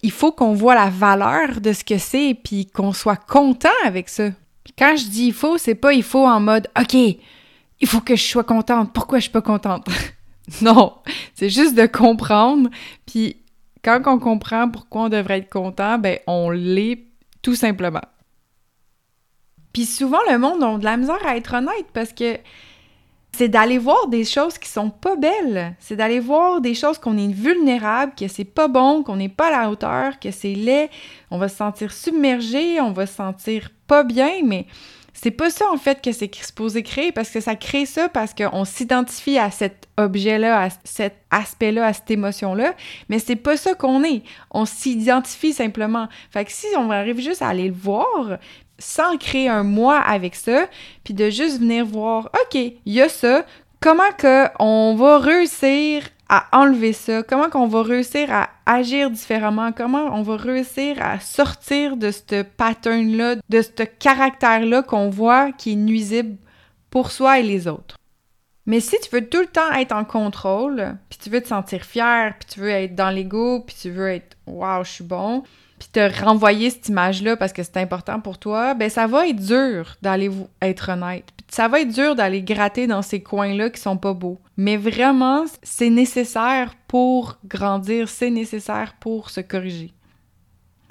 [0.02, 4.10] Il faut qu'on voit la valeur de ce que c'est puis qu'on soit content avec
[4.10, 4.30] ça.
[4.76, 8.15] quand je dis il faut, c'est pas il faut en mode OK, il faut que
[8.15, 8.94] je sois contente.
[8.94, 9.86] Pourquoi je suis pas contente?
[10.62, 10.95] Non,
[11.35, 12.69] c'est juste de comprendre.
[13.05, 13.38] Puis
[13.83, 17.05] quand on comprend pourquoi on devrait être content, ben on l'est
[17.41, 18.01] tout simplement.
[19.73, 22.38] Puis souvent, le monde a de la misère à être honnête parce que
[23.31, 25.75] c'est d'aller voir des choses qui sont pas belles.
[25.79, 29.47] C'est d'aller voir des choses qu'on est vulnérable, que c'est pas bon, qu'on n'est pas
[29.47, 30.89] à la hauteur, que c'est laid.
[31.29, 34.65] On va se sentir submergé, on va se sentir pas bien, mais
[35.21, 38.34] c'est pas ça, en fait, que c'est supposé créer, parce que ça crée ça parce
[38.34, 42.73] qu'on s'identifie à cet objet-là, à cet aspect-là, à cette émotion-là,
[43.10, 44.23] mais c'est pas ça qu'on est.
[44.51, 46.08] On s'identifie simplement.
[46.32, 48.38] Fait que si on arrive juste à aller le voir,
[48.77, 50.67] sans créer un moi avec ça,
[51.03, 53.45] puis de juste venir voir, OK, il y a ça,
[53.82, 59.72] comment que on va réussir à enlever ça, comment qu'on va réussir à agir différemment,
[59.72, 65.74] comment on va réussir à sortir de ce pattern-là, de ce caractère-là qu'on voit qui
[65.74, 66.38] est nuisible
[66.92, 67.98] pour soi et les autres?
[68.68, 71.84] Mais si tu veux tout le temps être en contrôle, puis tu veux te sentir
[71.84, 75.44] fier, puis tu veux être dans l'ego, puis tu veux être «wow, je suis bon»,
[75.80, 79.44] puis te renvoyer cette image-là parce que c'est important pour toi, ben ça va être
[79.44, 80.30] dur d'aller
[80.62, 81.26] être honnête.
[81.50, 84.39] ça va être dur d'aller gratter dans ces coins-là qui sont pas beaux.
[84.58, 89.94] Mais vraiment, c'est nécessaire pour grandir, c'est nécessaire pour se corriger.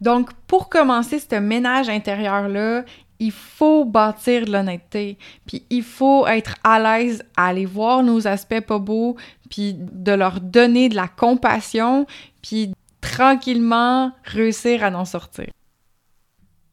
[0.01, 2.85] Donc, pour commencer ce ménage intérieur-là,
[3.19, 8.27] il faut bâtir de l'honnêteté, puis il faut être à l'aise à aller voir nos
[8.29, 9.17] aspects pas beaux,
[9.51, 12.07] puis de leur donner de la compassion,
[12.43, 15.47] puis tranquillement réussir à en sortir.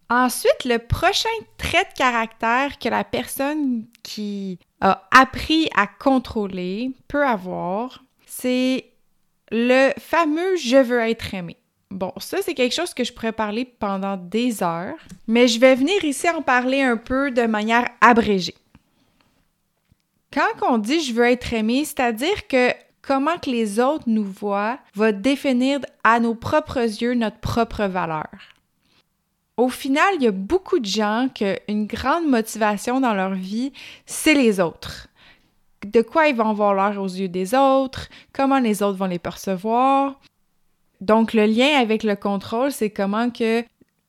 [0.09, 7.25] Ensuite, le prochain trait de caractère que la personne qui a appris à contrôler peut
[7.25, 8.91] avoir, c'est
[9.51, 11.57] le fameux je veux être aimé.
[11.89, 15.75] Bon, ça, c'est quelque chose que je pourrais parler pendant des heures, mais je vais
[15.75, 18.55] venir ici en parler un peu de manière abrégée.
[20.31, 22.71] Quand on dit je veux être aimé, c'est-à-dire que
[23.05, 28.29] comment que les autres nous voient va définir à nos propres yeux notre propre valeur.
[29.57, 33.71] Au final, il y a beaucoup de gens que une grande motivation dans leur vie,
[34.05, 35.07] c'est les autres.
[35.85, 40.19] De quoi ils vont l'air aux yeux des autres, comment les autres vont les percevoir.
[40.99, 43.63] Donc, le lien avec le contrôle, c'est comment que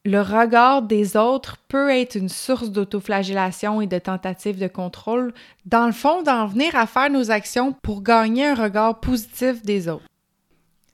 [0.06, 5.86] le regard des autres peut être une source d'autoflagellation et de tentative de contrôle, dans
[5.86, 10.06] le fond, d'en venir à faire nos actions pour gagner un regard positif des autres.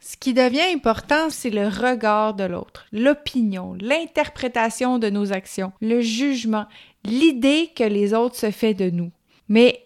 [0.00, 6.00] Ce qui devient important, c'est le regard de l'autre, l'opinion, l'interprétation de nos actions, le
[6.00, 6.66] jugement,
[7.04, 9.12] l'idée que les autres se font de nous.
[9.48, 9.84] Mais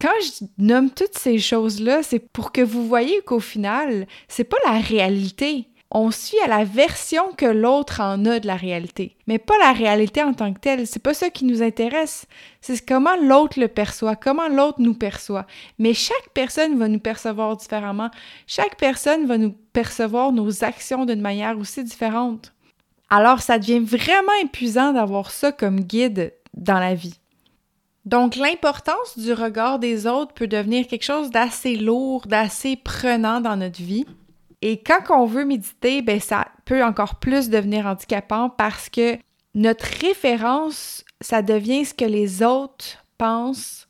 [0.00, 4.58] quand je nomme toutes ces choses-là, c'est pour que vous voyez qu'au final, c'est pas
[4.66, 5.67] la réalité.
[5.90, 9.72] On suit à la version que l'autre en a de la réalité, mais pas la
[9.72, 10.86] réalité en tant que telle.
[10.86, 12.26] C'est pas ça qui nous intéresse.
[12.60, 15.46] C'est comment l'autre le perçoit, comment l'autre nous perçoit.
[15.78, 18.10] Mais chaque personne va nous percevoir différemment.
[18.46, 22.52] Chaque personne va nous percevoir nos actions d'une manière aussi différente.
[23.08, 27.18] Alors, ça devient vraiment épuisant d'avoir ça comme guide dans la vie.
[28.04, 33.56] Donc, l'importance du regard des autres peut devenir quelque chose d'assez lourd, d'assez prenant dans
[33.56, 34.06] notre vie.
[34.62, 39.16] Et quand on veut méditer, ben ça peut encore plus devenir handicapant parce que
[39.54, 43.88] notre référence, ça devient ce que les autres pensent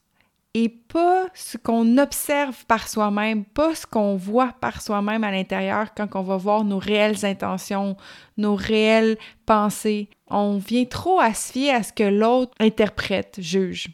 [0.55, 5.95] et pas ce qu'on observe par soi-même, pas ce qu'on voit par soi-même à l'intérieur
[5.95, 7.97] quand on va voir nos réelles intentions,
[8.37, 10.09] nos réelles pensées.
[10.29, 13.91] On vient trop à se fier à ce que l'autre interprète, juge.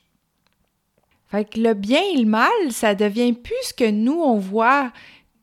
[1.28, 4.92] Fait que le bien et le mal, ça devient plus ce que nous, on voit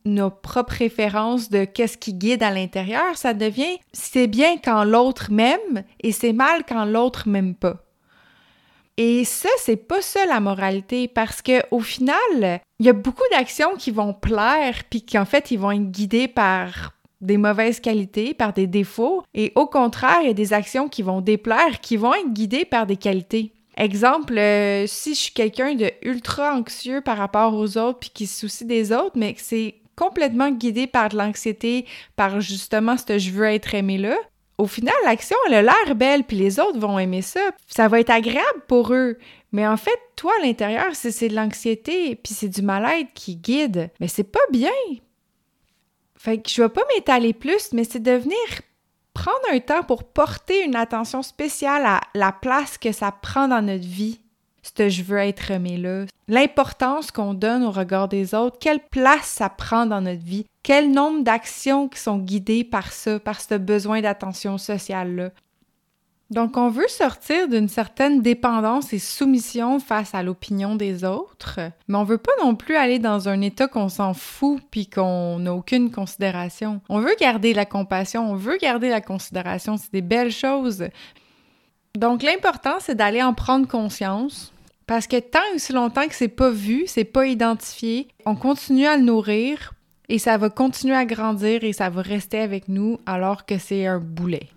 [0.06, 5.32] nos propres références de qu'est-ce qui guide à l'intérieur, ça devient c'est bien quand l'autre
[5.32, 7.84] m'aime et c'est mal quand l'autre m'aime pas.
[8.98, 13.24] Et ça, c'est pas ça la moralité, parce que au final, il y a beaucoup
[13.32, 18.34] d'actions qui vont plaire, puis qu'en fait, ils vont être guidés par des mauvaises qualités,
[18.34, 21.98] par des défauts, et au contraire, il y a des actions qui vont déplaire, qui
[21.98, 23.54] vont être guidées par des qualités.
[23.78, 28.28] Exemple, euh, si je suis quelqu'un de ultra anxieux par rapport aux autres puis qui
[28.28, 33.18] se soucie des autres, mais que c'est complètement guidé par de l'anxiété, par justement ce
[33.18, 34.18] je veux être aimé là,
[34.62, 37.40] au final, l'action, elle a l'air belle, puis les autres vont aimer ça.
[37.66, 39.18] Ça va être agréable pour eux.
[39.52, 43.90] Mais en fait, toi, à l'intérieur, c'est de l'anxiété, puis c'est du mal-être qui guide.
[44.00, 44.70] Mais c'est pas bien.
[46.16, 48.38] Fait que je vais pas m'étaler plus, mais c'est de venir
[49.16, 53.64] prendre un temps pour porter une attention spéciale à la place que ça prend dans
[53.64, 54.22] notre vie,
[54.64, 59.26] ce je veux être aimé là, l'importance qu'on donne au regard des autres, quelle place
[59.26, 63.56] ça prend dans notre vie, quel nombre d'actions qui sont guidées par ça, par ce
[63.56, 65.32] besoin d'attention sociale-là.
[66.32, 71.98] Donc, on veut sortir d'une certaine dépendance et soumission face à l'opinion des autres, mais
[71.98, 75.54] on veut pas non plus aller dans un état qu'on s'en fout puis qu'on n'a
[75.54, 76.80] aucune considération.
[76.88, 80.86] On veut garder la compassion, on veut garder la considération, c'est des belles choses.
[81.96, 84.54] Donc, l'important, c'est d'aller en prendre conscience
[84.88, 88.86] parce que tant et aussi longtemps que c'est pas vu, c'est pas identifié, on continue
[88.86, 89.74] à le nourrir
[90.10, 93.88] et ça va continuer à grandir et ça va rester avec nous alors que c'est
[93.88, 94.50] un boulet.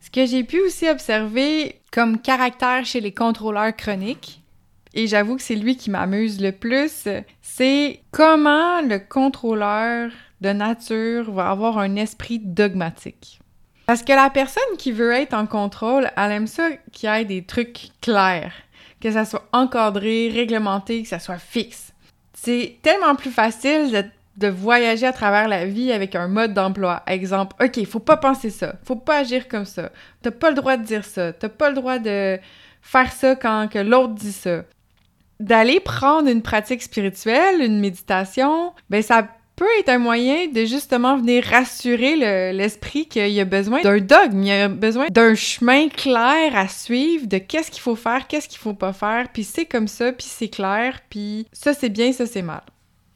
[0.00, 4.42] Ce que j'ai pu aussi observer comme caractère chez les contrôleurs chroniques,
[4.94, 7.08] et j'avoue que c'est lui qui m'amuse le plus,
[7.40, 13.40] c'est comment le contrôleur de nature va avoir un esprit dogmatique.
[13.88, 17.24] Parce que la personne qui veut être en contrôle, elle aime ça qu'il y ait
[17.24, 18.52] des trucs clairs,
[19.00, 21.94] que ça soit encadré, réglementé, que ça soit fixe.
[22.34, 27.02] C'est tellement plus facile de voyager à travers la vie avec un mode d'emploi.
[27.06, 30.76] Exemple, OK, faut pas penser ça, faut pas agir comme ça, t'as pas le droit
[30.76, 32.38] de dire ça, t'as pas le droit de
[32.82, 34.64] faire ça quand que l'autre dit ça.
[35.40, 41.16] D'aller prendre une pratique spirituelle, une méditation, ben ça peut être un moyen de justement
[41.16, 45.88] venir rassurer l'esprit qu'il y a besoin d'un dogme, il y a besoin d'un chemin
[45.88, 49.66] clair à suivre de qu'est-ce qu'il faut faire, qu'est-ce qu'il faut pas faire, puis c'est
[49.66, 52.62] comme ça, puis c'est clair, puis ça c'est bien, ça c'est mal.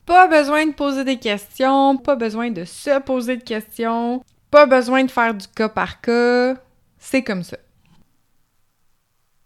[0.04, 5.04] Pas besoin de poser des questions, pas besoin de se poser de questions, pas besoin
[5.04, 6.56] de faire du cas par cas.
[6.98, 7.56] C'est comme ça.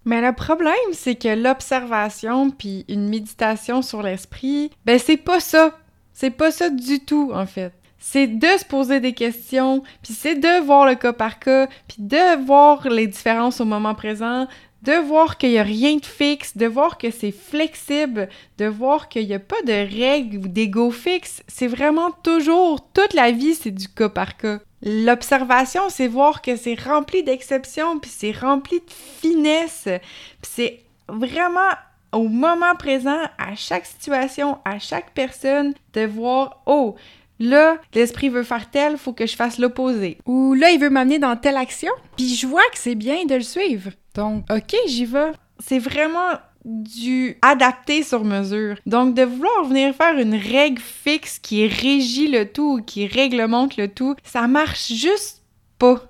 [0.07, 5.77] Mais le problème, c'est que l'observation puis une méditation sur l'esprit, ben c'est pas ça.
[6.19, 7.75] C'est pas ça du tout, en fait.
[7.99, 11.99] C'est de se poser des questions, puis c'est de voir le cas par cas, puis
[11.99, 14.49] de voir les différences au moment présent,
[14.81, 19.11] de voir qu'il n'y a rien de fixe, de voir que c'est flexible, de voir
[19.11, 21.43] qu'il n'y a pas de règles ou d'ego fixe.
[21.49, 24.61] C'est vraiment toujours, toute la vie, c'est du cas par cas.
[24.83, 31.73] L'observation, c'est voir que c'est rempli d'exceptions, puis c'est rempli de finesse, puis c'est vraiment
[32.13, 36.97] au moment présent, à chaque situation, à chaque personne, de voir, oh,
[37.39, 40.19] là, l'esprit veut faire tel, faut que je fasse l'opposé.
[40.27, 43.35] Ou là, il veut m'amener dans telle action, puis je vois que c'est bien de
[43.35, 43.91] le suivre.
[44.15, 45.33] Donc, ok, j'y vais.
[45.59, 48.77] C'est vraiment du adapté sur mesure.
[48.87, 53.89] Donc, de vouloir venir faire une règle fixe qui régit le tout, qui réglemente le
[53.89, 55.43] tout, ça marche juste
[55.79, 56.03] pas.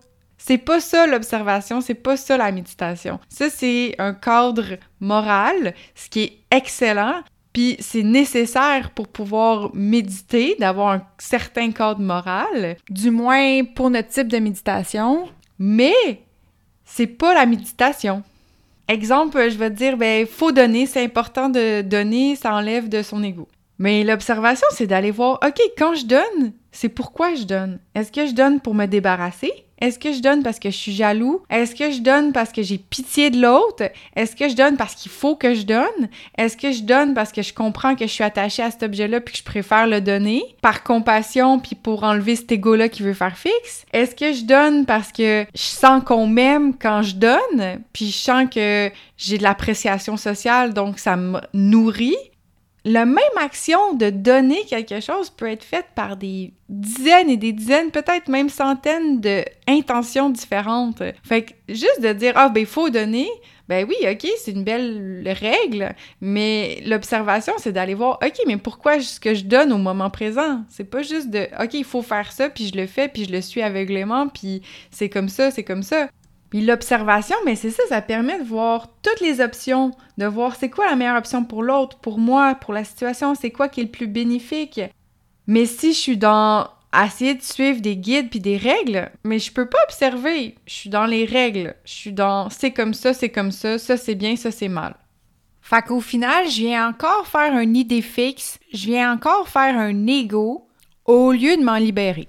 [0.47, 3.19] C'est pas ça l'observation, c'est pas ça la méditation.
[3.29, 10.55] Ça, c'est un cadre moral, ce qui est excellent, puis c'est nécessaire pour pouvoir méditer,
[10.61, 15.29] d'avoir un certain cadre moral, du moins pour notre type de méditation,
[15.59, 16.23] mais
[16.85, 18.23] c'est pas la méditation.
[18.87, 23.03] Exemple, je vais te dire, ben, faut donner, c'est important de donner, ça enlève de
[23.03, 23.49] son ego.
[23.81, 27.79] Mais l'observation, c'est d'aller voir, OK, quand je donne, c'est pourquoi je donne.
[27.95, 29.51] Est-ce que je donne pour me débarrasser?
[29.81, 31.43] Est-ce que je donne parce que je suis jaloux?
[31.49, 33.91] Est-ce que je donne parce que j'ai pitié de l'autre?
[34.15, 36.09] Est-ce que je donne parce qu'il faut que je donne?
[36.37, 39.21] Est-ce que je donne parce que je comprends que je suis attachée à cet objet-là
[39.21, 43.15] puis que je préfère le donner par compassion puis pour enlever cet ego-là qui veut
[43.15, 43.85] faire fixe?
[43.93, 48.17] Est-ce que je donne parce que je sens qu'on m'aime quand je donne puis je
[48.19, 52.17] sens que j'ai de l'appréciation sociale donc ça me nourrit?
[52.87, 57.53] La même action de donner quelque chose peut être faite par des dizaines et des
[57.53, 61.03] dizaines, peut-être même centaines d'intentions différentes.
[61.25, 63.27] Fait que juste de dire ah ben il faut donner,
[63.69, 69.01] ben oui, OK, c'est une belle règle, mais l'observation c'est d'aller voir OK, mais pourquoi
[69.01, 70.63] ce que je donne au moment présent?
[70.69, 73.33] C'est pas juste de OK, il faut faire ça puis je le fais puis je
[73.33, 76.07] le suis aveuglément puis c'est comme ça, c'est comme ça.
[76.63, 80.87] L'observation, mais c'est ça, ça permet de voir toutes les options, de voir c'est quoi
[80.87, 83.91] la meilleure option pour l'autre, pour moi, pour la situation, c'est quoi qui est le
[83.91, 84.81] plus bénéfique.
[85.47, 86.69] Mais si je suis dans
[87.05, 90.91] essayer de suivre des guides puis des règles, mais je peux pas observer, je suis
[90.91, 94.37] dans les règles, je suis dans c'est comme ça, c'est comme ça, ça c'est bien,
[94.37, 94.95] ça c'est mal.
[95.61, 100.07] Fait qu'au final, je viens encore faire une idée fixe, je viens encore faire un
[100.07, 100.69] ego
[101.05, 102.29] au lieu de m'en libérer.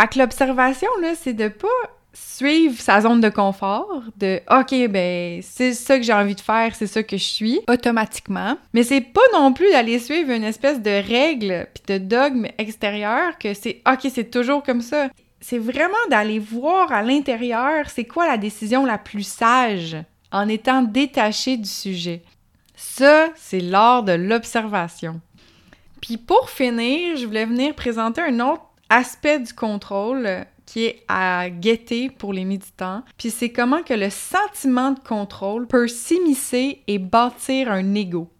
[0.00, 1.68] Fait que l'observation, là, c'est de pas
[2.14, 6.74] suivre sa zone de confort, de OK, ben c'est ça que j'ai envie de faire,
[6.74, 8.56] c'est ça que je suis, automatiquement.
[8.72, 13.36] Mais c'est pas non plus d'aller suivre une espèce de règle puis de dogme extérieur
[13.38, 15.08] que c'est OK, c'est toujours comme ça.
[15.40, 19.96] C'est vraiment d'aller voir à l'intérieur c'est quoi la décision la plus sage
[20.32, 22.22] en étant détaché du sujet.
[22.76, 25.20] Ça, c'est l'art de l'observation.
[26.00, 31.50] Puis pour finir, je voulais venir présenter un autre aspect du contrôle qui est à
[31.50, 33.02] guetter pour les méditants.
[33.18, 38.30] Puis c'est comment que le sentiment de contrôle peut s'immiscer et bâtir un ego.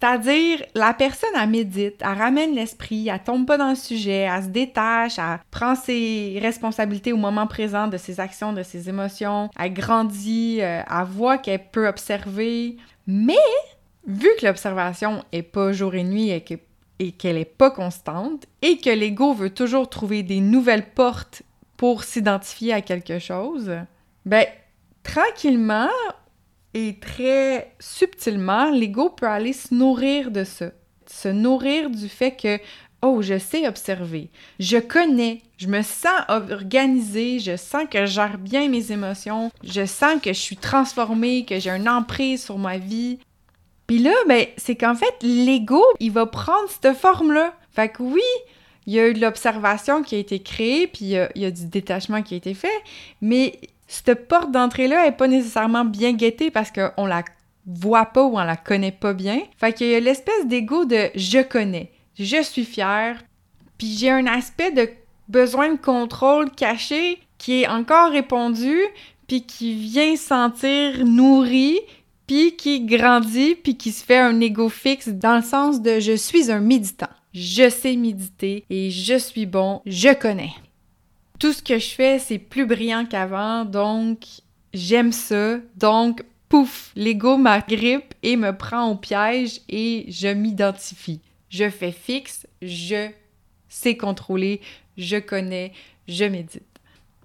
[0.00, 4.44] C'est-à-dire, la personne, elle médite, elle ramène l'esprit, elle tombe pas dans le sujet, elle
[4.44, 9.50] se détache, elle prend ses responsabilités au moment présent de ses actions, de ses émotions,
[9.58, 12.76] elle grandit, euh, elle voit qu'elle peut observer.
[13.06, 13.34] Mais,
[14.06, 16.54] vu que l'observation est pas jour et nuit et que
[17.00, 21.42] et qu'elle est pas constante et que l'ego veut toujours trouver des nouvelles portes
[21.76, 23.72] pour s'identifier à quelque chose,
[24.26, 24.44] ben
[25.02, 25.88] tranquillement
[26.74, 30.66] et très subtilement, l'ego peut aller se nourrir de ça,
[31.06, 32.60] se nourrir du fait que
[33.02, 38.36] oh, je sais observer, je connais, je me sens organisée, je sens que je gère
[38.36, 42.76] bien mes émotions, je sens que je suis transformée, que j'ai une emprise sur ma
[42.76, 43.18] vie,
[43.90, 47.52] puis là, ben, c'est qu'en fait, l'ego, il va prendre cette forme-là.
[47.72, 48.22] Fait que oui,
[48.86, 51.66] il y a eu de l'observation qui a été créée, puis il y, a, du
[51.66, 52.68] détachement qui a été fait,
[53.20, 57.24] mais cette porte d'entrée-là est pas nécessairement bien guettée parce qu'on la
[57.66, 59.40] voit pas ou on la connaît pas bien.
[59.58, 63.16] Fait qu'il y a l'espèce d'ego de je connais, je suis fier,
[63.76, 64.88] puis j'ai un aspect de
[65.26, 68.78] besoin de contrôle caché qui est encore répondu,
[69.26, 71.80] puis qui vient sentir nourri,
[72.56, 76.50] qui grandit, puis qui se fait un ego fixe dans le sens de je suis
[76.50, 77.08] un méditant.
[77.34, 80.52] Je sais méditer et je suis bon, je connais.
[81.38, 84.24] Tout ce que je fais, c'est plus brillant qu'avant, donc
[84.74, 85.58] j'aime ça.
[85.76, 91.20] Donc, pouf, l'ego m'agrippe et me prend au piège et je m'identifie.
[91.48, 93.08] Je fais fixe, je
[93.68, 94.60] sais contrôler,
[94.96, 95.72] je connais,
[96.06, 96.69] je médite.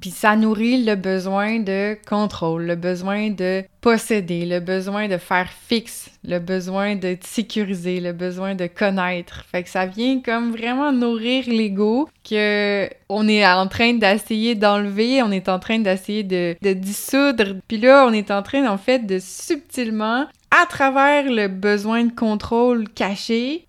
[0.05, 5.49] Puis ça nourrit le besoin de contrôle, le besoin de posséder, le besoin de faire
[5.49, 9.43] fixe, le besoin de sécuriser, le besoin de connaître.
[9.51, 15.23] Fait que ça vient comme vraiment nourrir l'ego que on est en train d'essayer d'enlever,
[15.23, 17.55] on est en train d'essayer de, de dissoudre.
[17.67, 22.13] Puis là, on est en train en fait de subtilement, à travers le besoin de
[22.13, 23.65] contrôle caché,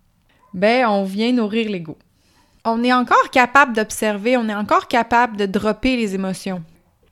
[0.52, 1.96] ben on vient nourrir l'ego
[2.66, 6.62] on est encore capable d'observer, on est encore capable de dropper les émotions.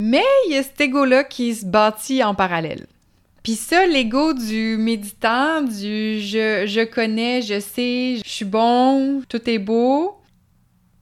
[0.03, 2.87] Mais il y a cet ego-là qui se bâtit en parallèle.
[3.43, 9.49] Puis ça, l'ego du méditant, du je, je connais, je sais, je suis bon, tout
[9.49, 10.17] est beau,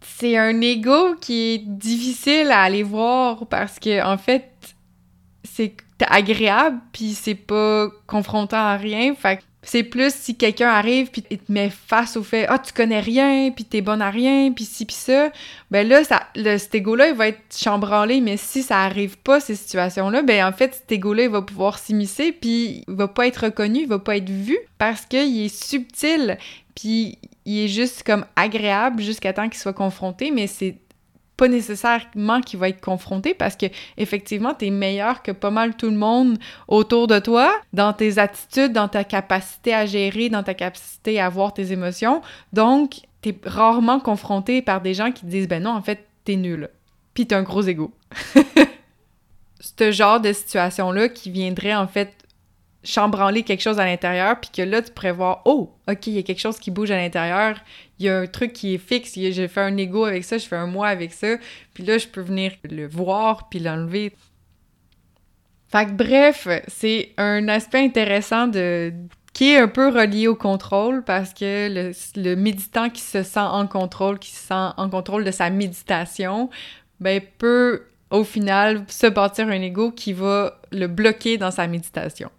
[0.02, 4.50] c'est un ego qui est difficile à aller voir parce que, en fait,
[5.44, 9.14] c'est agréable, puis c'est pas confrontant à rien.
[9.14, 12.72] Fait c'est plus si quelqu'un arrive puis il te met face au fait ah tu
[12.72, 15.30] connais rien puis t'es bonne à rien puis ci puis ça
[15.70, 19.18] ben là ça le cet ego là il va être chambranlé mais si ça arrive
[19.18, 22.84] pas ces situations là ben en fait cet ego là il va pouvoir s'immiscer puis
[22.88, 26.38] il va pas être reconnu il va pas être vu parce qu'il est subtil
[26.74, 30.76] puis il est juste comme agréable jusqu'à temps qu'il soit confronté mais c'est
[31.42, 33.66] pas nécessairement qu'il va être confronté parce que
[33.96, 36.38] effectivement tu es meilleur que pas mal tout le monde
[36.68, 41.28] autour de toi dans tes attitudes, dans ta capacité à gérer, dans ta capacité à
[41.28, 42.22] voir tes émotions.
[42.52, 46.06] Donc, tu es rarement confronté par des gens qui te disent ben non, en fait,
[46.24, 46.68] t'es nul.
[47.12, 47.90] Puis t'as un gros ego.
[49.58, 52.14] Ce genre de situation-là qui viendrait en fait
[52.84, 56.18] chambranler quelque chose à l'intérieur, puis que là, tu pourrais voir, oh, OK, il y
[56.18, 57.56] a quelque chose qui bouge à l'intérieur,
[57.98, 60.46] il y a un truc qui est fixe, j'ai fait un ego avec ça, je
[60.46, 61.36] fais un moi avec ça,
[61.74, 64.12] puis là, je peux venir le voir, puis l'enlever.
[65.70, 68.50] Fait bref, c'est un aspect intéressant
[69.32, 73.40] qui est un peu relié au contrôle parce que le, le, méditant qui se sent
[73.40, 76.50] en contrôle, qui se sent en contrôle de sa méditation,
[77.00, 82.30] ben peut au final se bâtir un ego qui va le bloquer dans sa méditation.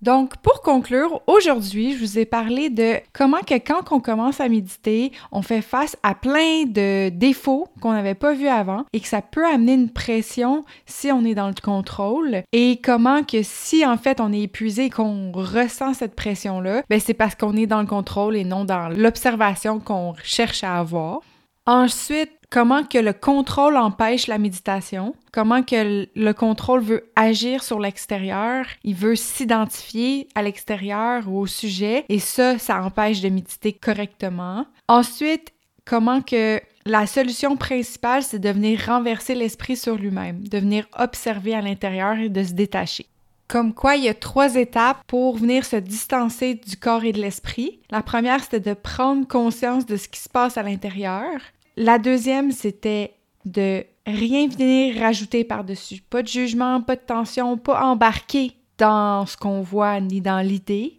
[0.00, 4.48] Donc, pour conclure, aujourd'hui, je vous ai parlé de comment que quand on commence à
[4.48, 9.08] méditer, on fait face à plein de défauts qu'on n'avait pas vus avant et que
[9.08, 13.84] ça peut amener une pression si on est dans le contrôle et comment que si
[13.84, 17.66] en fait on est épuisé et qu'on ressent cette pression-là, ben c'est parce qu'on est
[17.66, 21.22] dans le contrôle et non dans l'observation qu'on cherche à avoir.
[21.66, 27.80] Ensuite, comment que le contrôle empêche la méditation, comment que le contrôle veut agir sur
[27.80, 33.72] l'extérieur, il veut s'identifier à l'extérieur ou au sujet et ça ça empêche de méditer
[33.72, 34.66] correctement.
[34.88, 35.52] Ensuite,
[35.84, 41.54] comment que la solution principale c'est de venir renverser l'esprit sur lui-même, de venir observer
[41.54, 43.06] à l'intérieur et de se détacher.
[43.48, 47.20] Comme quoi, il y a trois étapes pour venir se distancer du corps et de
[47.20, 47.80] l'esprit.
[47.90, 51.40] La première, c'était de prendre conscience de ce qui se passe à l'intérieur.
[51.80, 53.14] La deuxième, c'était
[53.44, 56.02] de rien venir rajouter par-dessus.
[56.10, 60.98] Pas de jugement, pas de tension, pas embarquer dans ce qu'on voit ni dans l'idée.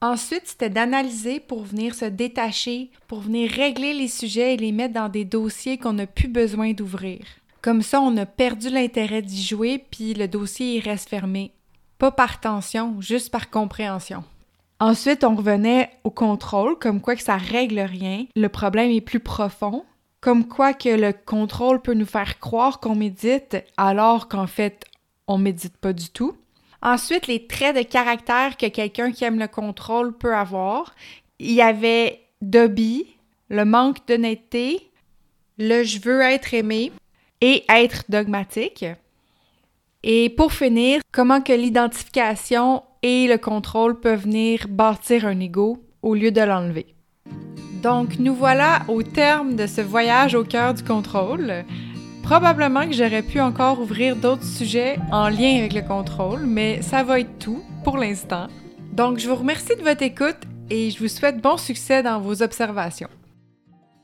[0.00, 4.94] Ensuite, c'était d'analyser pour venir se détacher, pour venir régler les sujets et les mettre
[4.94, 7.18] dans des dossiers qu'on n'a plus besoin d'ouvrir.
[7.60, 11.50] Comme ça, on a perdu l'intérêt d'y jouer, puis le dossier reste fermé.
[11.98, 14.22] Pas par tension, juste par compréhension.
[14.78, 18.26] Ensuite, on revenait au contrôle, comme quoi que ça règle rien.
[18.36, 19.84] Le problème est plus profond.
[20.20, 24.84] Comme quoi que le contrôle peut nous faire croire qu'on médite alors qu'en fait,
[25.28, 26.36] on médite pas du tout.
[26.82, 30.94] Ensuite, les traits de caractère que quelqu'un qui aime le contrôle peut avoir.
[31.38, 33.06] Il y avait Dobby,
[33.48, 34.90] le manque d'honnêteté,
[35.58, 36.92] le je veux être aimé
[37.40, 38.84] et être dogmatique.
[40.02, 46.14] Et pour finir, comment que l'identification et le contrôle peuvent venir bâtir un ego au
[46.14, 46.94] lieu de l'enlever.
[47.82, 51.64] Donc, nous voilà au terme de ce voyage au cœur du contrôle.
[52.22, 57.02] Probablement que j'aurais pu encore ouvrir d'autres sujets en lien avec le contrôle, mais ça
[57.02, 58.48] va être tout pour l'instant.
[58.92, 60.38] Donc, je vous remercie de votre écoute
[60.70, 63.08] et je vous souhaite bon succès dans vos observations.